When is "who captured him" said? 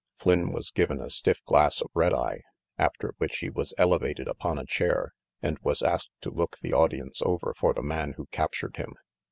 8.17-8.95